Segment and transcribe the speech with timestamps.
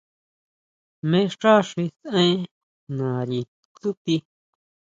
[0.99, 2.37] ¿Jmé xá xi saʼen
[2.97, 3.39] nari
[3.73, 4.15] tsúti?